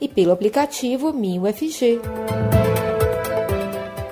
e 0.00 0.08
pelo 0.08 0.32
aplicativo 0.32 1.12
MinUFG. 1.12 2.00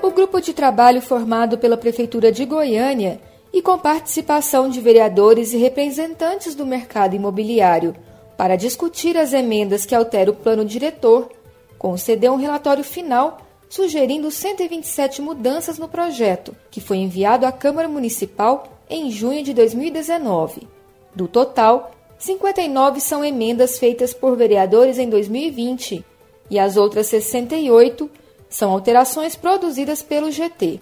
O 0.03 0.11
grupo 0.11 0.41
de 0.41 0.53
trabalho 0.53 1.01
formado 1.01 1.59
pela 1.59 1.77
Prefeitura 1.77 2.31
de 2.31 2.45
Goiânia 2.45 3.21
e 3.53 3.63
com 3.63 3.79
participação 3.79 4.69
de 4.69 4.81
vereadores 4.81 5.53
e 5.53 5.57
representantes 5.57 6.55
do 6.55 6.67
mercado 6.67 7.17
imobiliário 7.17 7.95
para 8.37 8.57
discutir 8.57 9.17
as 9.17 9.33
emendas 9.33 9.85
que 9.85 9.95
alteram 9.95 10.33
o 10.33 10.37
plano 10.37 10.65
diretor, 10.65 11.29
concedeu 11.77 12.33
um 12.33 12.37
relatório 12.37 12.85
final 12.85 13.39
sugerindo 13.69 14.31
127 14.31 15.21
mudanças 15.21 15.79
no 15.79 15.89
projeto, 15.89 16.55
que 16.71 16.81
foi 16.81 16.99
enviado 16.99 17.45
à 17.45 17.53
Câmara 17.53 17.89
Municipal 17.89 18.79
em 18.89 19.11
junho 19.11 19.43
de 19.43 19.53
2019. 19.53 20.67
Do 21.15 21.29
total, 21.29 21.91
59 22.19 23.01
são 23.01 23.25
emendas 23.25 23.79
feitas 23.79 24.13
por 24.13 24.37
vereadores 24.37 24.99
em 24.99 25.09
2020 25.09 26.05
e 26.51 26.59
as 26.59 26.77
outras 26.77 27.07
68 27.07 28.11
são 28.49 28.73
alterações 28.73 29.37
produzidas 29.37 30.03
pelo 30.03 30.31
GT. 30.31 30.81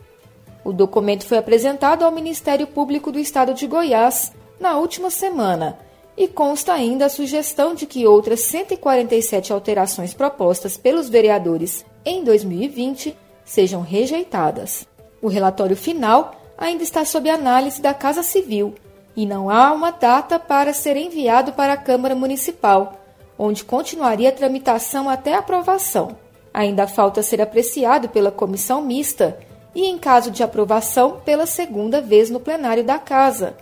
O 0.65 0.73
documento 0.73 1.27
foi 1.27 1.39
apresentado 1.39 2.05
ao 2.05 2.11
Ministério 2.11 2.67
Público 2.67 3.13
do 3.13 3.19
Estado 3.19 3.53
de 3.53 3.67
Goiás 3.67 4.33
na 4.59 4.79
última 4.79 5.11
semana 5.11 5.79
e 6.17 6.27
consta 6.27 6.73
ainda 6.73 7.05
a 7.05 7.11
sugestão 7.11 7.75
de 7.75 7.85
que 7.85 8.07
outras 8.07 8.41
147 8.41 9.53
alterações 9.53 10.15
propostas 10.15 10.77
pelos 10.77 11.09
vereadores 11.09 11.85
em 12.05 12.25
2020 12.25 13.15
sejam 13.45 13.83
rejeitadas. 13.83 14.87
O 15.21 15.29
relatório 15.29 15.77
final 15.77 16.35
ainda 16.57 16.83
está 16.83 17.05
sob 17.05 17.29
análise 17.29 17.83
da 17.83 17.93
Casa 17.93 18.23
Civil 18.23 18.75
e 19.17 19.25
não 19.25 19.49
há 19.49 19.73
uma 19.73 19.91
data 19.91 20.39
para 20.39 20.75
ser 20.75 20.97
enviado 20.97 21.53
para 21.55 21.73
a 21.73 21.77
Câmara 21.77 22.15
Municipal, 22.15 23.01
onde 23.39 23.65
continuaria 23.65 24.29
a 24.29 24.33
tramitação 24.33 25.09
até 25.09 25.35
a 25.35 25.39
aprovação. 25.39 26.17
Ainda 26.53 26.87
falta 26.87 27.23
ser 27.23 27.41
apreciado 27.41 28.09
pela 28.09 28.31
comissão 28.31 28.83
mista 28.83 29.39
e, 29.75 29.87
em 29.87 29.99
caso 29.99 30.31
de 30.31 30.43
aprovação, 30.43 31.21
pela 31.25 31.47
segunda 31.47 32.01
vez 32.01 32.31
no 32.31 32.41
plenário 32.41 32.85
da 32.85 32.99
Casa, 32.99 33.57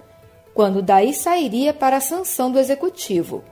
quando 0.53 0.83
daí 0.83 1.13
sairia 1.13 1.73
para 1.73 1.97
a 1.97 2.01
sanção 2.01 2.51
do 2.51 2.59
Executivo. 2.59 3.43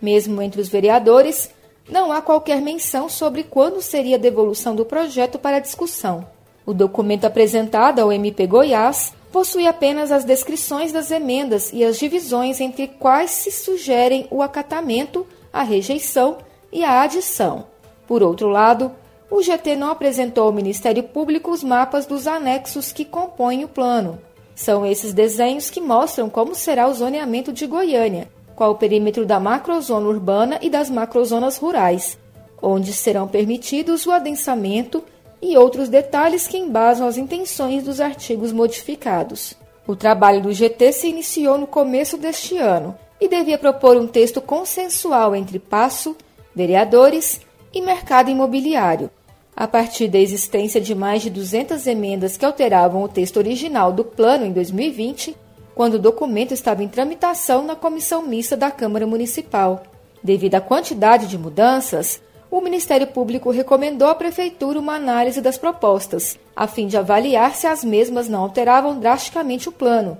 Mesmo 0.00 0.40
entre 0.40 0.60
os 0.60 0.68
vereadores, 0.68 1.50
não 1.88 2.12
há 2.12 2.20
qualquer 2.20 2.60
menção 2.60 3.08
sobre 3.08 3.42
quando 3.42 3.80
seria 3.80 4.16
a 4.16 4.20
devolução 4.20 4.76
do 4.76 4.84
projeto 4.84 5.38
para 5.38 5.58
discussão. 5.58 6.26
O 6.64 6.74
documento 6.74 7.24
apresentado 7.24 8.00
ao 8.00 8.12
MP 8.12 8.46
Goiás 8.46 9.12
possui 9.32 9.66
apenas 9.66 10.10
as 10.10 10.24
descrições 10.24 10.92
das 10.92 11.10
emendas 11.10 11.70
e 11.72 11.84
as 11.84 11.98
divisões 11.98 12.60
entre 12.60 12.88
quais 12.88 13.30
se 13.30 13.50
sugerem 13.50 14.26
o 14.30 14.42
acatamento, 14.42 15.26
a 15.52 15.62
rejeição 15.62 16.38
e 16.72 16.84
a 16.84 17.02
adição. 17.02 17.66
Por 18.06 18.22
outro 18.22 18.48
lado, 18.48 18.90
o 19.30 19.42
GT 19.42 19.76
não 19.76 19.90
apresentou 19.90 20.44
ao 20.44 20.52
Ministério 20.52 21.02
Público 21.02 21.50
os 21.50 21.62
mapas 21.62 22.06
dos 22.06 22.26
anexos 22.26 22.92
que 22.92 23.04
compõem 23.04 23.64
o 23.64 23.68
plano. 23.68 24.18
São 24.54 24.84
esses 24.84 25.12
desenhos 25.12 25.70
que 25.70 25.80
mostram 25.80 26.30
como 26.30 26.54
será 26.54 26.88
o 26.88 26.94
zoneamento 26.94 27.52
de 27.52 27.66
Goiânia, 27.66 28.28
qual 28.56 28.72
o 28.72 28.76
perímetro 28.76 29.26
da 29.26 29.38
macrozona 29.38 30.08
urbana 30.08 30.58
e 30.62 30.70
das 30.70 30.90
macrozonas 30.90 31.58
rurais, 31.58 32.18
onde 32.60 32.92
serão 32.92 33.28
permitidos 33.28 34.06
o 34.06 34.10
adensamento 34.10 35.04
e 35.40 35.56
outros 35.56 35.88
detalhes 35.88 36.46
que 36.46 36.58
embasam 36.58 37.06
as 37.06 37.16
intenções 37.16 37.84
dos 37.84 38.00
artigos 38.00 38.52
modificados. 38.52 39.54
O 39.86 39.96
trabalho 39.96 40.42
do 40.42 40.52
GT 40.52 40.92
se 40.92 41.08
iniciou 41.08 41.56
no 41.56 41.66
começo 41.66 42.18
deste 42.18 42.58
ano 42.58 42.96
e 43.20 43.28
devia 43.28 43.58
propor 43.58 43.96
um 43.96 44.06
texto 44.06 44.40
consensual 44.40 45.34
entre 45.34 45.58
Passo, 45.58 46.16
vereadores 46.54 47.40
e 47.72 47.80
mercado 47.80 48.30
imobiliário. 48.30 49.10
A 49.56 49.66
partir 49.66 50.08
da 50.08 50.18
existência 50.18 50.80
de 50.80 50.94
mais 50.94 51.22
de 51.22 51.30
200 51.30 51.86
emendas 51.86 52.36
que 52.36 52.44
alteravam 52.44 53.02
o 53.02 53.08
texto 53.08 53.38
original 53.38 53.92
do 53.92 54.04
plano 54.04 54.44
em 54.44 54.52
2020, 54.52 55.36
quando 55.74 55.94
o 55.94 55.98
documento 55.98 56.52
estava 56.52 56.82
em 56.82 56.88
tramitação 56.88 57.64
na 57.64 57.74
comissão 57.74 58.22
mista 58.22 58.56
da 58.56 58.70
Câmara 58.70 59.06
Municipal. 59.06 59.82
Devido 60.22 60.56
à 60.56 60.60
quantidade 60.60 61.26
de 61.26 61.38
mudanças, 61.38 62.20
o 62.50 62.60
Ministério 62.60 63.06
Público 63.06 63.50
recomendou 63.50 64.08
à 64.08 64.14
Prefeitura 64.14 64.78
uma 64.78 64.94
análise 64.94 65.40
das 65.40 65.58
propostas, 65.58 66.38
a 66.56 66.66
fim 66.66 66.86
de 66.86 66.96
avaliar 66.96 67.54
se 67.54 67.66
as 67.66 67.84
mesmas 67.84 68.28
não 68.28 68.40
alteravam 68.40 68.98
drasticamente 68.98 69.68
o 69.68 69.72
plano, 69.72 70.16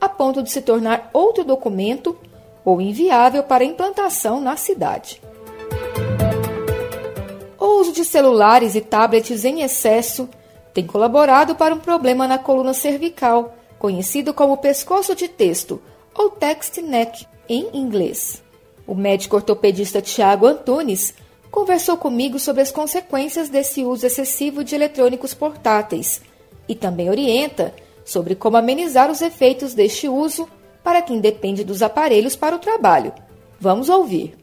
a 0.00 0.08
ponto 0.08 0.42
de 0.42 0.50
se 0.50 0.62
tornar 0.62 1.10
outro 1.12 1.44
documento 1.44 2.16
ou 2.64 2.80
inviável 2.80 3.42
para 3.42 3.64
implantação 3.64 4.40
na 4.40 4.56
cidade. 4.56 5.20
O 7.58 7.80
uso 7.80 7.92
de 7.92 8.04
celulares 8.04 8.74
e 8.74 8.80
tablets 8.80 9.44
em 9.44 9.62
excesso 9.62 10.28
tem 10.72 10.86
colaborado 10.86 11.54
para 11.54 11.74
um 11.74 11.78
problema 11.78 12.26
na 12.26 12.38
coluna 12.38 12.72
cervical, 12.72 13.54
conhecido 13.78 14.32
como 14.32 14.56
pescoço 14.56 15.14
de 15.14 15.26
texto 15.28 15.82
ou 16.14 16.30
text 16.30 16.78
neck 16.78 17.26
em 17.48 17.68
inglês. 17.74 18.42
O 18.86 18.94
médico 18.94 19.36
ortopedista 19.36 20.00
Tiago 20.00 20.46
Antunes 20.46 21.14
conversou 21.52 21.98
comigo 21.98 22.38
sobre 22.38 22.62
as 22.62 22.72
consequências 22.72 23.50
desse 23.50 23.84
uso 23.84 24.06
excessivo 24.06 24.64
de 24.64 24.74
eletrônicos 24.74 25.34
portáteis 25.34 26.22
e 26.66 26.74
também 26.74 27.10
orienta 27.10 27.74
sobre 28.06 28.34
como 28.34 28.56
amenizar 28.56 29.10
os 29.10 29.20
efeitos 29.20 29.74
deste 29.74 30.08
uso 30.08 30.48
para 30.82 31.02
quem 31.02 31.20
depende 31.20 31.62
dos 31.62 31.82
aparelhos 31.82 32.34
para 32.34 32.56
o 32.56 32.58
trabalho. 32.58 33.12
Vamos 33.60 33.90
ouvir. 33.90 34.34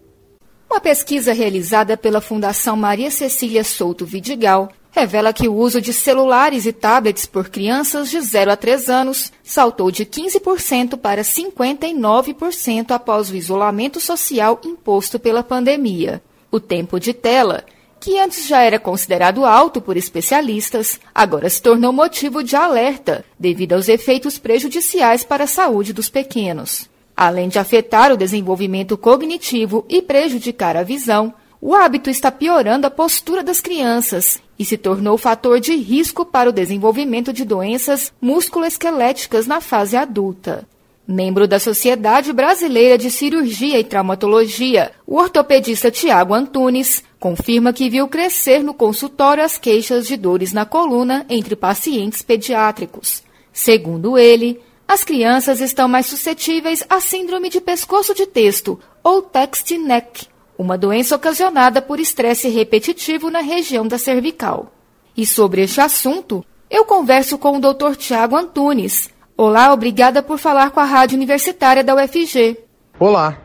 Uma 0.70 0.80
pesquisa 0.80 1.34
realizada 1.34 1.98
pela 1.98 2.22
Fundação 2.22 2.78
Maria 2.78 3.10
Cecília 3.10 3.64
Souto 3.64 4.06
Vidigal 4.06 4.70
revela 4.92 5.34
que 5.34 5.48
o 5.48 5.56
uso 5.56 5.82
de 5.82 5.92
celulares 5.92 6.68
e 6.68 6.72
tablets 6.72 7.26
por 7.26 7.50
crianças 7.50 8.12
de 8.12 8.22
0 8.22 8.52
a 8.52 8.56
3 8.56 8.88
anos 8.88 9.32
saltou 9.44 9.90
de 9.90 10.06
15% 10.06 10.96
para 10.96 11.24
59% 11.24 12.92
após 12.92 13.32
o 13.32 13.36
isolamento 13.36 14.00
social 14.00 14.62
imposto 14.64 15.20
pela 15.20 15.42
pandemia. 15.42 16.22
O 16.52 16.60
tempo 16.60 17.00
de 17.00 17.14
tela, 17.14 17.64
que 18.00 18.18
antes 18.18 18.48
já 18.48 18.62
era 18.62 18.80
considerado 18.80 19.46
alto 19.46 19.82
por 19.82 19.98
especialistas, 19.98 21.00
agora 21.14 21.50
se 21.50 21.62
tornou 21.62 21.92
motivo 21.92 22.44
de 22.44 22.56
alerta 22.56 23.24
devido 23.38 23.74
aos 23.74 23.88
efeitos 23.88 24.38
prejudiciais 24.38 25.24
para 25.24 25.44
a 25.44 25.48
saúde 25.48 25.94
dos 25.94 26.10
pequenos. 26.10 26.90
Além 27.16 27.50
de 27.50 27.60
afetar 27.60 28.12
o 28.12 28.18
desenvolvimento 28.18 28.98
cognitivo 28.98 29.86
e 29.90 30.02
prejudicar 30.02 30.78
a 30.78 30.84
visão, 30.84 31.34
o 31.62 31.76
hábito 31.76 32.10
está 32.10 32.32
piorando 32.32 32.88
a 32.88 32.92
postura 32.92 33.44
das 33.44 33.60
crianças 33.60 34.42
e 34.58 34.64
se 34.64 34.78
tornou 34.78 35.18
fator 35.18 35.60
de 35.60 35.76
risco 35.76 36.26
para 36.26 36.50
o 36.50 36.54
desenvolvimento 36.54 37.34
de 37.34 37.44
doenças 37.44 38.14
musculoesqueléticas 38.22 39.46
na 39.46 39.60
fase 39.60 39.98
adulta. 39.98 40.66
Membro 41.12 41.48
da 41.48 41.60
Sociedade 41.60 42.32
Brasileira 42.32 42.96
de 42.96 43.10
Cirurgia 43.10 43.80
e 43.80 43.84
Traumatologia, 43.84 44.92
o 45.08 45.16
ortopedista 45.18 45.90
Tiago 45.90 46.36
Antunes 46.36 47.04
confirma 47.20 47.74
que 47.74 47.90
viu 47.90 48.08
crescer 48.08 48.64
no 48.64 48.76
consultório 48.76 49.44
as 49.44 49.58
queixas 49.58 50.08
de 50.08 50.16
dores 50.16 50.54
na 50.54 50.68
coluna 50.68 51.26
entre 51.28 51.56
pacientes 51.56 52.22
pediátricos. 52.22 53.24
Segundo 53.52 54.20
ele, 54.20 54.62
as 54.88 55.04
crianças 55.04 55.62
estão 55.62 55.88
mais 55.88 56.06
suscetíveis 56.06 56.84
à 56.88 57.00
síndrome 57.00 57.50
de 57.50 57.60
pescoço 57.60 58.14
de 58.14 58.28
texto, 58.28 58.80
ou 59.04 59.24
text 59.24 59.72
neck, 59.80 60.28
uma 60.56 60.78
doença 60.78 61.16
ocasionada 61.16 61.82
por 61.82 62.00
estresse 62.00 62.50
repetitivo 62.50 63.32
na 63.32 63.40
região 63.40 63.88
da 63.88 63.98
cervical. 63.98 64.72
E 65.18 65.26
sobre 65.26 65.64
este 65.64 65.82
assunto, 65.82 66.46
eu 66.70 66.86
converso 66.86 67.36
com 67.40 67.58
o 67.58 67.60
Dr. 67.60 67.96
Tiago 67.96 68.38
Antunes, 68.38 69.10
Olá, 69.42 69.72
obrigada 69.72 70.22
por 70.22 70.38
falar 70.38 70.70
com 70.72 70.82
a 70.82 70.84
Rádio 70.84 71.16
Universitária 71.16 71.82
da 71.82 71.96
UFG. 71.96 72.58
Olá. 73.00 73.38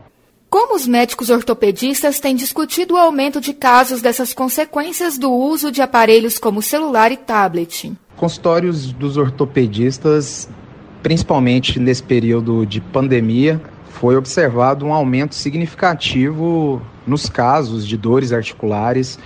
Como 0.49 0.75
os 0.75 0.85
médicos 0.85 1.29
ortopedistas 1.29 2.19
têm 2.19 2.35
discutido 2.35 2.95
o 2.95 2.97
aumento 2.97 3.39
de 3.39 3.53
casos 3.53 4.01
dessas 4.01 4.33
consequências 4.33 5.17
do 5.17 5.31
uso 5.31 5.71
de 5.71 5.81
aparelhos 5.81 6.37
como 6.37 6.61
celular 6.61 7.13
e 7.13 7.15
tablet? 7.15 7.93
Consultórios 8.17 8.91
dos 8.91 9.15
ortopedistas, 9.15 10.49
principalmente 11.01 11.79
nesse 11.79 12.03
período 12.03 12.65
de 12.65 12.81
pandemia, 12.81 13.61
foi 13.91 14.17
observado 14.17 14.85
um 14.85 14.93
aumento 14.93 15.33
significativo 15.33 16.81
nos 17.07 17.29
casos 17.29 17.87
de 17.87 17.95
dores 17.95 18.33
articulares 18.33 19.17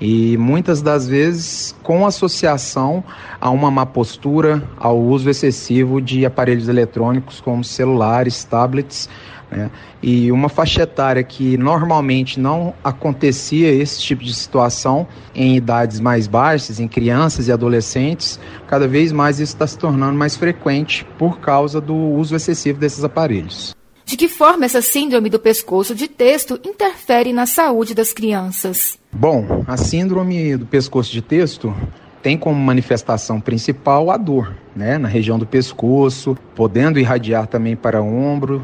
e 0.00 0.36
muitas 0.36 0.82
das 0.82 1.08
vezes 1.08 1.74
com 1.82 2.06
associação 2.06 3.02
a 3.40 3.50
uma 3.50 3.70
má 3.70 3.86
postura, 3.86 4.62
ao 4.78 4.98
uso 4.98 5.28
excessivo 5.30 6.00
de 6.00 6.26
aparelhos 6.26 6.68
eletrônicos 6.68 7.40
como 7.40 7.64
celulares, 7.64 8.44
tablets, 8.44 9.08
né? 9.50 9.70
e 10.02 10.30
uma 10.30 10.48
faixa 10.48 10.82
etária 10.82 11.22
que 11.22 11.56
normalmente 11.56 12.38
não 12.38 12.74
acontecia 12.82 13.70
esse 13.72 14.00
tipo 14.00 14.22
de 14.22 14.34
situação 14.34 15.06
em 15.34 15.56
idades 15.56 16.00
mais 16.00 16.26
baixas, 16.26 16.80
em 16.80 16.88
crianças 16.88 17.48
e 17.48 17.52
adolescentes, 17.52 18.38
cada 18.66 18.86
vez 18.86 19.12
mais 19.12 19.40
isso 19.40 19.54
está 19.54 19.66
se 19.66 19.78
tornando 19.78 20.18
mais 20.18 20.36
frequente 20.36 21.06
por 21.18 21.38
causa 21.38 21.80
do 21.80 21.94
uso 21.94 22.34
excessivo 22.34 22.78
desses 22.78 23.04
aparelhos. 23.04 23.74
De 24.04 24.16
que 24.16 24.28
forma 24.28 24.64
essa 24.64 24.80
síndrome 24.80 25.28
do 25.28 25.38
pescoço 25.38 25.92
de 25.92 26.06
texto 26.06 26.60
interfere 26.64 27.32
na 27.32 27.44
saúde 27.44 27.92
das 27.92 28.12
crianças? 28.12 28.96
Bom, 29.18 29.64
a 29.66 29.78
síndrome 29.78 30.58
do 30.58 30.66
pescoço 30.66 31.10
de 31.10 31.22
texto 31.22 31.74
tem 32.22 32.36
como 32.36 32.60
manifestação 32.60 33.40
principal 33.40 34.10
a 34.10 34.18
dor, 34.18 34.54
né, 34.74 34.98
na 34.98 35.08
região 35.08 35.38
do 35.38 35.46
pescoço, 35.46 36.36
podendo 36.54 37.00
irradiar 37.00 37.46
também 37.46 37.74
para 37.74 38.02
o 38.02 38.06
ombro, 38.06 38.60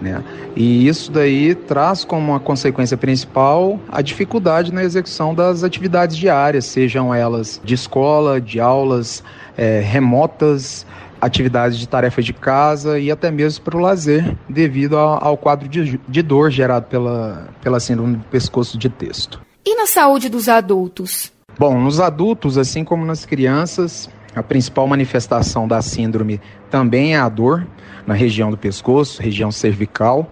né? 0.00 0.24
E 0.56 0.88
isso 0.88 1.12
daí 1.12 1.54
traz 1.54 2.02
como 2.02 2.32
uma 2.32 2.40
consequência 2.40 2.96
principal 2.96 3.78
a 3.92 4.00
dificuldade 4.00 4.72
na 4.72 4.82
execução 4.82 5.34
das 5.34 5.62
atividades 5.62 6.16
diárias, 6.16 6.64
sejam 6.64 7.14
elas 7.14 7.60
de 7.62 7.74
escola, 7.74 8.40
de 8.40 8.58
aulas 8.58 9.22
é, 9.54 9.80
remotas, 9.80 10.86
atividades 11.20 11.78
de 11.78 11.86
tarefa 11.86 12.22
de 12.22 12.32
casa 12.32 12.98
e 12.98 13.10
até 13.10 13.30
mesmo 13.30 13.64
para 13.64 13.76
o 13.76 13.80
lazer, 13.80 14.34
devido 14.48 14.96
ao, 14.96 15.22
ao 15.22 15.36
quadro 15.36 15.68
de, 15.68 16.00
de, 16.08 16.22
dor 16.22 16.50
gerado 16.50 16.86
pela, 16.86 17.48
pela 17.60 17.78
síndrome 17.78 18.16
do 18.16 18.24
pescoço 18.30 18.78
de 18.78 18.88
texto. 18.88 19.49
E 19.64 19.76
na 19.76 19.86
saúde 19.86 20.28
dos 20.28 20.48
adultos? 20.48 21.32
Bom, 21.58 21.78
nos 21.78 22.00
adultos, 22.00 22.56
assim 22.56 22.82
como 22.82 23.04
nas 23.04 23.26
crianças, 23.26 24.08
a 24.34 24.42
principal 24.42 24.86
manifestação 24.86 25.68
da 25.68 25.82
síndrome 25.82 26.40
também 26.70 27.14
é 27.14 27.18
a 27.18 27.28
dor 27.28 27.66
na 28.06 28.14
região 28.14 28.50
do 28.50 28.56
pescoço, 28.56 29.22
região 29.22 29.52
cervical, 29.52 30.30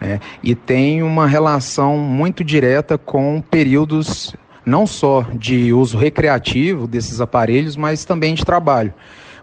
né? 0.00 0.20
e 0.42 0.54
tem 0.54 1.02
uma 1.02 1.26
relação 1.26 1.96
muito 1.96 2.44
direta 2.44 2.98
com 2.98 3.40
períodos 3.40 4.34
não 4.64 4.86
só 4.86 5.24
de 5.32 5.72
uso 5.72 5.96
recreativo 5.96 6.88
desses 6.88 7.20
aparelhos, 7.20 7.76
mas 7.76 8.04
também 8.04 8.34
de 8.34 8.44
trabalho. 8.44 8.92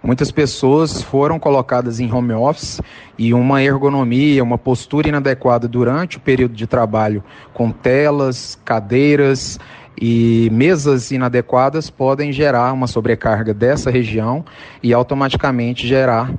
Muitas 0.04 0.32
pessoas 0.32 1.02
foram 1.02 1.40
colocadas 1.40 2.02
em 2.02 2.12
home 2.12 2.34
office 2.34 2.82
e 3.18 3.34
uma 3.34 3.64
ergonomia, 3.64 4.44
uma 4.44 4.58
postura 4.58 5.08
inadequada 5.08 5.66
durante 5.66 6.18
o 6.18 6.20
período 6.20 6.54
de 6.54 6.68
trabalho, 6.68 7.24
com 7.54 7.72
telas, 7.72 8.60
cadeiras 8.66 9.58
e 10.00 10.50
mesas 10.52 11.10
inadequadas, 11.12 11.90
podem 11.90 12.34
gerar 12.34 12.74
uma 12.74 12.86
sobrecarga 12.86 13.54
dessa 13.54 13.90
região 13.90 14.44
e 14.82 14.94
automaticamente 14.94 15.88
gerar 15.88 16.34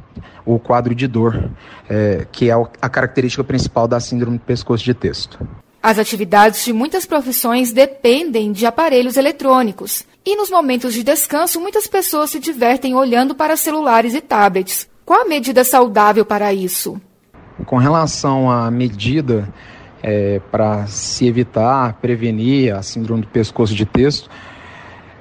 o 0.44 0.58
quadro 0.58 0.94
de 0.94 1.06
dor, 1.06 1.50
é, 1.88 2.26
que 2.30 2.50
é 2.50 2.54
a 2.82 2.88
característica 2.90 3.42
principal 3.42 3.88
da 3.88 3.98
síndrome 3.98 4.36
do 4.36 4.44
pescoço 4.44 4.84
de 4.84 4.92
texto. 4.92 5.38
As 5.84 5.98
atividades 5.98 6.64
de 6.64 6.72
muitas 6.72 7.04
profissões 7.04 7.70
dependem 7.70 8.52
de 8.52 8.64
aparelhos 8.64 9.18
eletrônicos. 9.18 10.02
E 10.24 10.34
nos 10.34 10.48
momentos 10.48 10.94
de 10.94 11.02
descanso, 11.02 11.60
muitas 11.60 11.86
pessoas 11.86 12.30
se 12.30 12.40
divertem 12.40 12.94
olhando 12.94 13.34
para 13.34 13.54
celulares 13.54 14.14
e 14.14 14.22
tablets. 14.22 14.88
Qual 15.04 15.20
a 15.20 15.28
medida 15.28 15.62
saudável 15.62 16.24
para 16.24 16.54
isso? 16.54 16.98
Com 17.66 17.76
relação 17.76 18.50
à 18.50 18.70
medida 18.70 19.52
é, 20.02 20.40
para 20.50 20.86
se 20.86 21.26
evitar, 21.26 21.98
prevenir 22.00 22.74
a 22.74 22.80
síndrome 22.80 23.20
do 23.20 23.28
pescoço 23.28 23.74
de 23.74 23.84
texto, 23.84 24.30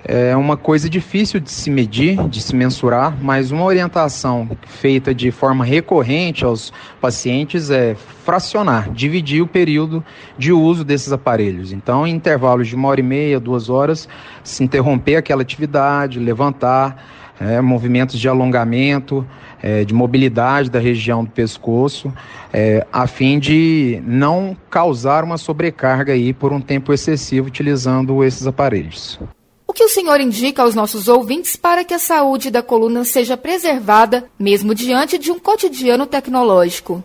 é 0.05 0.35
uma 0.35 0.57
coisa 0.57 0.89
difícil 0.89 1.39
de 1.39 1.49
se 1.49 1.69
medir, 1.69 2.27
de 2.27 2.41
se 2.41 2.55
mensurar, 2.55 3.15
mas 3.21 3.51
uma 3.51 3.63
orientação 3.63 4.49
feita 4.67 5.13
de 5.13 5.31
forma 5.31 5.63
recorrente 5.63 6.43
aos 6.43 6.73
pacientes 6.99 7.69
é 7.69 7.95
fracionar, 7.95 8.91
dividir 8.91 9.41
o 9.41 9.47
período 9.47 10.03
de 10.37 10.51
uso 10.51 10.83
desses 10.83 11.11
aparelhos. 11.11 11.71
Então, 11.71 12.05
em 12.05 12.13
intervalos 12.13 12.67
de 12.67 12.75
uma 12.75 12.89
hora 12.89 12.99
e 12.99 13.03
meia, 13.03 13.39
duas 13.39 13.69
horas, 13.69 14.09
se 14.43 14.63
interromper 14.63 15.15
aquela 15.15 15.41
atividade, 15.41 16.19
levantar, 16.19 17.05
é, 17.39 17.61
movimentos 17.61 18.19
de 18.19 18.27
alongamento, 18.27 19.25
é, 19.61 19.83
de 19.83 19.93
mobilidade 19.93 20.69
da 20.69 20.79
região 20.79 21.23
do 21.23 21.31
pescoço, 21.31 22.13
é, 22.51 22.85
a 22.91 23.07
fim 23.07 23.39
de 23.39 24.01
não 24.05 24.55
causar 24.69 25.23
uma 25.23 25.37
sobrecarga 25.37 26.13
aí 26.13 26.33
por 26.33 26.51
um 26.51 26.59
tempo 26.59 26.93
excessivo 26.93 27.47
utilizando 27.47 28.23
esses 28.23 28.45
aparelhos. 28.45 29.19
O 29.65 29.73
que 29.73 29.83
o 29.83 29.89
senhor 29.89 30.19
indica 30.19 30.61
aos 30.61 30.75
nossos 30.75 31.07
ouvintes 31.07 31.55
para 31.55 31.83
que 31.83 31.93
a 31.93 31.99
saúde 31.99 32.51
da 32.51 32.61
coluna 32.61 33.03
seja 33.03 33.37
preservada, 33.37 34.25
mesmo 34.37 34.75
diante 34.75 35.17
de 35.17 35.31
um 35.31 35.39
cotidiano 35.39 36.05
tecnológico? 36.05 37.03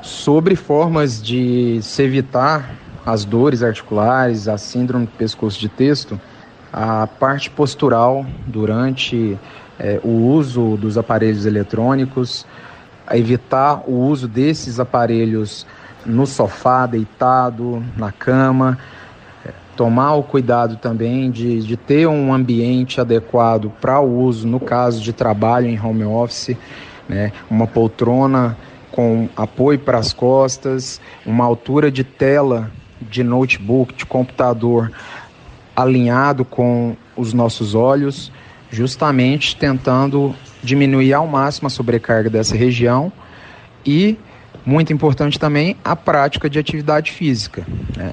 Sobre 0.00 0.56
formas 0.56 1.22
de 1.22 1.80
se 1.82 2.02
evitar 2.02 2.74
as 3.04 3.24
dores 3.24 3.62
articulares, 3.62 4.48
a 4.48 4.56
síndrome 4.56 5.06
do 5.06 5.12
pescoço 5.12 5.60
de 5.60 5.68
texto, 5.68 6.20
a 6.72 7.06
parte 7.06 7.50
postural 7.50 8.24
durante 8.46 9.38
é, 9.78 10.00
o 10.02 10.08
uso 10.08 10.76
dos 10.76 10.96
aparelhos 10.96 11.44
eletrônicos, 11.44 12.46
evitar 13.10 13.82
o 13.86 13.92
uso 13.92 14.26
desses 14.26 14.80
aparelhos 14.80 15.66
no 16.06 16.26
sofá, 16.26 16.86
deitado, 16.86 17.84
na 17.96 18.10
cama, 18.10 18.78
tomar 19.76 20.14
o 20.14 20.22
cuidado 20.22 20.76
também 20.76 21.30
de, 21.30 21.62
de 21.62 21.76
ter 21.76 22.06
um 22.06 22.32
ambiente 22.32 23.00
adequado 23.00 23.70
para 23.80 24.00
o 24.00 24.20
uso, 24.20 24.46
no 24.46 24.60
caso 24.60 25.00
de 25.00 25.12
trabalho 25.12 25.66
em 25.66 25.80
home 25.80 26.04
office, 26.04 26.56
né? 27.08 27.32
uma 27.50 27.66
poltrona 27.66 28.56
com 28.90 29.28
apoio 29.36 29.78
para 29.78 29.98
as 29.98 30.12
costas, 30.12 31.00
uma 31.24 31.44
altura 31.44 31.90
de 31.90 32.04
tela 32.04 32.70
de 33.00 33.24
notebook, 33.24 33.94
de 33.94 34.06
computador 34.06 34.92
alinhado 35.74 36.44
com 36.44 36.94
os 37.16 37.32
nossos 37.32 37.74
olhos, 37.74 38.30
justamente 38.70 39.56
tentando 39.56 40.34
diminuir 40.62 41.12
ao 41.14 41.26
máximo 41.26 41.66
a 41.66 41.70
sobrecarga 41.70 42.30
dessa 42.30 42.54
região 42.54 43.10
e, 43.84 44.18
muito 44.64 44.92
importante 44.92 45.38
também, 45.38 45.76
a 45.82 45.96
prática 45.96 46.48
de 46.48 46.58
atividade 46.58 47.10
física. 47.10 47.66
Né? 47.96 48.12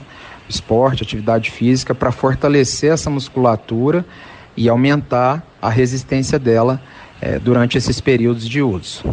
Esporte, 0.50 1.04
atividade 1.04 1.52
física, 1.52 1.94
para 1.96 2.12
fortalecer 2.12 2.92
essa 2.92 3.10
musculatura 3.10 4.06
e 4.58 4.68
aumentar 4.68 5.46
a 5.62 5.70
resistência 5.70 6.40
dela 6.40 6.82
é, 7.22 7.40
durante 7.40 7.78
esses 7.78 8.02
períodos 8.02 8.48
de 8.48 8.62
uso. 8.62 9.04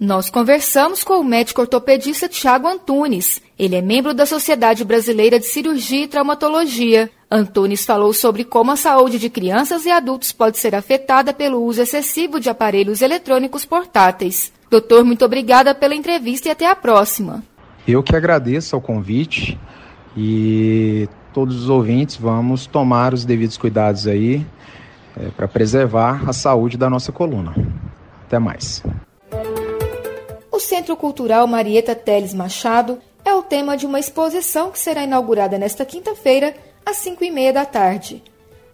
Nós 0.00 0.30
conversamos 0.30 1.02
com 1.02 1.14
o 1.14 1.24
médico 1.24 1.60
ortopedista 1.60 2.28
Tiago 2.28 2.68
Antunes. 2.68 3.42
Ele 3.58 3.74
é 3.74 3.82
membro 3.82 4.14
da 4.14 4.24
Sociedade 4.24 4.84
Brasileira 4.84 5.40
de 5.40 5.46
Cirurgia 5.46 6.04
e 6.04 6.06
Traumatologia. 6.06 7.10
Antunes 7.28 7.84
falou 7.84 8.12
sobre 8.12 8.44
como 8.44 8.70
a 8.70 8.76
saúde 8.76 9.18
de 9.18 9.28
crianças 9.28 9.84
e 9.84 9.90
adultos 9.90 10.30
pode 10.30 10.56
ser 10.56 10.72
afetada 10.76 11.32
pelo 11.32 11.60
uso 11.64 11.82
excessivo 11.82 12.38
de 12.38 12.48
aparelhos 12.48 13.02
eletrônicos 13.02 13.64
portáteis. 13.64 14.52
Doutor, 14.70 15.04
muito 15.04 15.24
obrigada 15.24 15.74
pela 15.74 15.96
entrevista 15.96 16.48
e 16.48 16.52
até 16.52 16.70
a 16.70 16.76
próxima. 16.76 17.42
Eu 17.86 18.00
que 18.02 18.14
agradeço 18.14 18.76
ao 18.76 18.80
convite 18.80 19.58
e 20.20 21.08
todos 21.32 21.62
os 21.62 21.70
ouvintes 21.70 22.16
vamos 22.16 22.66
tomar 22.66 23.14
os 23.14 23.24
devidos 23.24 23.56
cuidados 23.56 24.08
aí 24.08 24.44
é, 25.16 25.28
para 25.28 25.46
preservar 25.46 26.28
a 26.28 26.32
saúde 26.32 26.76
da 26.76 26.90
nossa 26.90 27.12
coluna. 27.12 27.54
Até 28.26 28.36
mais. 28.36 28.82
O 30.50 30.58
Centro 30.58 30.96
Cultural 30.96 31.46
Marieta 31.46 31.94
Teles 31.94 32.34
Machado 32.34 32.98
é 33.24 33.32
o 33.32 33.42
tema 33.42 33.76
de 33.76 33.86
uma 33.86 34.00
exposição 34.00 34.72
que 34.72 34.78
será 34.80 35.04
inaugurada 35.04 35.56
nesta 35.56 35.84
quinta-feira, 35.84 36.52
às 36.84 36.96
5 36.96 37.22
e 37.22 37.30
meia 37.30 37.52
da 37.52 37.64
tarde. 37.64 38.20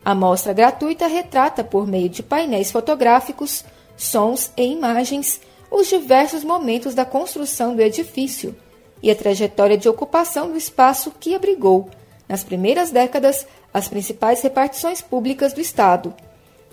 A 0.02 0.14
mostra 0.14 0.54
gratuita 0.54 1.06
retrata, 1.06 1.62
por 1.62 1.86
meio 1.86 2.08
de 2.08 2.22
painéis 2.22 2.72
fotográficos, 2.72 3.64
sons 3.98 4.50
e 4.56 4.62
imagens, 4.64 5.42
os 5.70 5.88
diversos 5.88 6.42
momentos 6.42 6.94
da 6.94 7.04
construção 7.04 7.76
do 7.76 7.82
edifício, 7.82 8.56
e 9.04 9.10
a 9.10 9.14
trajetória 9.14 9.76
de 9.76 9.86
ocupação 9.86 10.50
do 10.50 10.56
espaço 10.56 11.12
que 11.20 11.34
abrigou, 11.34 11.90
nas 12.26 12.42
primeiras 12.42 12.90
décadas, 12.90 13.46
as 13.72 13.86
principais 13.86 14.40
repartições 14.40 15.02
públicas 15.02 15.52
do 15.52 15.60
Estado. 15.60 16.14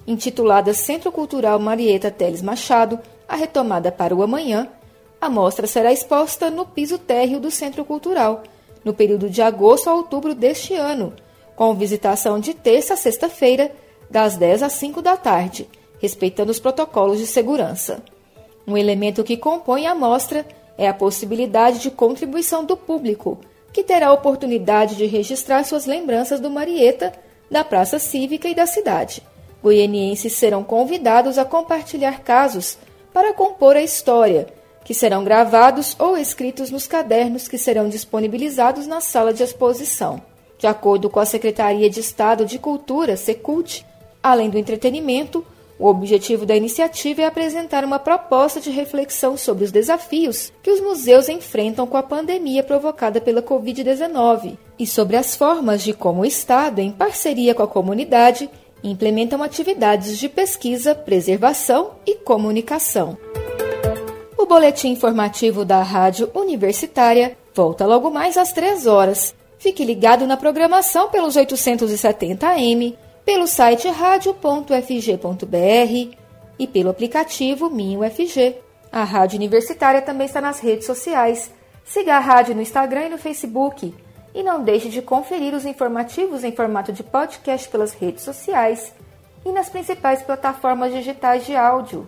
Intitulada 0.08 0.74
Centro 0.74 1.12
Cultural 1.12 1.60
Marieta 1.60 2.10
Teles 2.10 2.42
Machado, 2.42 2.98
a 3.28 3.36
retomada 3.36 3.92
para 3.92 4.16
o 4.16 4.24
amanhã, 4.24 4.70
a 5.20 5.30
mostra 5.30 5.68
será 5.68 5.92
exposta 5.92 6.50
no 6.50 6.66
piso 6.66 6.98
térreo 6.98 7.38
do 7.38 7.52
Centro 7.52 7.84
Cultural, 7.84 8.44
no 8.82 8.94
período 8.94 9.30
de 9.30 9.42
agosto 9.42 9.90
a 9.90 9.94
outubro 9.94 10.34
deste 10.34 10.74
ano, 10.74 11.12
com 11.54 11.76
visitação 11.76 12.40
de 12.40 12.54
terça 12.54 12.94
a 12.94 12.98
sexta-feira, 12.98 13.74
das 14.10 14.38
10 14.38 14.64
às 14.64 14.74
5 14.74 15.02
da 15.02 15.18
tarde, 15.18 15.70
respeitando 16.00 16.50
os 16.50 16.62
protocolos 16.62 17.18
de 17.18 17.28
segurança. 17.28 18.02
Um 18.66 18.78
elemento 18.78 19.22
que 19.22 19.36
compõe 19.36 19.86
a 19.86 19.94
mostra 19.94 20.46
é 20.82 20.88
a 20.88 20.94
possibilidade 20.96 21.78
de 21.78 21.92
contribuição 21.92 22.66
do 22.66 22.76
público 22.76 23.38
que 23.72 23.84
terá 23.84 24.08
a 24.08 24.14
oportunidade 24.14 24.96
de 24.96 25.06
registrar 25.06 25.64
suas 25.64 25.86
lembranças 25.86 26.40
do 26.40 26.50
Marieta, 26.50 27.14
da 27.52 27.64
Praça 27.64 28.00
Cívica 28.00 28.50
e 28.50 28.56
da 28.56 28.66
cidade. 28.66 29.22
Goianienses 29.62 30.34
serão 30.34 30.64
convidados 30.64 31.38
a 31.38 31.46
compartilhar 31.46 32.22
casos 32.22 32.80
para 33.14 33.32
compor 33.32 33.76
a 33.76 33.84
história, 33.84 34.48
que 34.84 34.96
serão 34.96 35.24
gravados 35.24 35.96
ou 36.00 36.18
escritos 36.18 36.72
nos 36.72 36.88
cadernos 36.88 37.48
que 37.48 37.60
serão 37.60 37.88
disponibilizados 37.88 38.88
na 38.88 39.02
sala 39.02 39.32
de 39.32 39.44
exposição. 39.44 40.20
De 40.58 40.66
acordo 40.66 41.12
com 41.12 41.20
a 41.20 41.26
Secretaria 41.26 41.92
de 41.92 42.00
Estado 42.00 42.44
de 42.44 42.58
Cultura, 42.58 43.16
Secult, 43.16 43.86
além 44.24 44.50
do 44.50 44.58
entretenimento, 44.58 45.46
o 45.82 45.88
objetivo 45.88 46.46
da 46.46 46.56
iniciativa 46.56 47.24
é 47.24 47.26
apresentar 47.26 47.84
uma 47.84 47.98
proposta 47.98 48.62
de 48.62 48.70
reflexão 48.70 49.36
sobre 49.36 49.64
os 49.64 49.72
desafios 49.72 50.54
que 50.62 50.70
os 50.70 50.80
museus 50.80 51.28
enfrentam 51.28 51.88
com 51.88 51.98
a 51.98 52.04
pandemia 52.04 52.62
provocada 52.62 53.20
pela 53.20 53.42
Covid-19 53.42 54.60
e 54.78 54.86
sobre 54.86 55.18
as 55.18 55.36
formas 55.36 55.82
de 55.82 55.92
como 55.92 56.22
o 56.22 56.26
Estado, 56.26 56.80
em 56.80 56.92
parceria 56.92 57.56
com 57.56 57.64
a 57.64 57.68
comunidade, 57.68 58.48
implementam 58.84 59.42
atividades 59.42 60.20
de 60.20 60.30
pesquisa, 60.30 60.94
preservação 60.94 61.94
e 62.06 62.14
comunicação. 62.14 63.18
O 64.38 64.46
boletim 64.46 64.90
informativo 64.90 65.66
da 65.66 65.82
Rádio 65.82 66.30
Universitária 66.36 67.36
volta 67.56 67.88
logo 67.88 68.12
mais 68.12 68.38
às 68.38 68.54
3 68.54 68.86
horas. 68.86 69.34
Fique 69.58 69.84
ligado 69.84 70.28
na 70.28 70.38
programação 70.38 71.10
pelos 71.10 71.36
870 71.36 72.48
AM 72.48 72.96
pelo 73.26 73.48
site 73.48 73.88
radio.fg.br 73.88 74.72
e 76.60 76.68
pelo 76.68 76.90
aplicativo 76.90 77.70
Minho. 77.70 78.02
A 78.92 79.04
Rádio 79.04 79.38
Universitária 79.38 80.02
também 80.02 80.28
está 80.28 80.42
nas 80.42 80.60
redes 80.60 80.86
sociais. 80.86 81.52
Siga 81.84 82.16
a 82.16 82.20
rádio 82.20 82.56
no 82.56 82.62
Instagram 82.62 83.08
e 83.08 83.10
no 83.10 83.18
Facebook. 83.18 83.94
E 84.34 84.44
não 84.44 84.64
deixe 84.64 84.90
de 84.90 85.02
conferir 85.02 85.54
os 85.54 85.66
informativos 85.66 86.44
em 86.44 86.52
formato 86.52 86.94
de 86.94 87.04
podcast 87.04 87.68
pelas 87.70 87.94
redes 87.94 88.24
sociais 88.24 88.94
e 89.46 89.52
nas 89.52 89.70
principais 89.70 90.22
plataformas 90.22 90.94
digitais 90.94 91.46
de 91.46 91.56
áudio. 91.56 92.08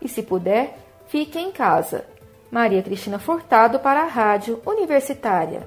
E 0.00 0.08
se 0.08 0.22
puder, 0.22 0.76
fique 1.06 1.38
em 1.38 1.50
casa. 1.50 2.04
Maria 2.50 2.82
Cristina 2.82 3.18
Furtado 3.18 3.78
para 3.78 4.02
a 4.02 4.06
Rádio 4.06 4.60
Universitária. 4.66 5.66